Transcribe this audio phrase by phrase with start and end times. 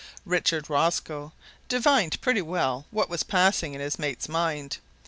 [0.25, 1.31] Richard Rosco
[1.69, 4.79] divined pretty well what was passing in his mate's mind.